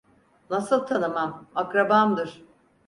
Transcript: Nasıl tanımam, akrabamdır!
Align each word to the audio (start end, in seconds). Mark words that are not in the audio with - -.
Nasıl 0.49 0.85
tanımam, 0.85 1.45
akrabamdır! 1.55 2.45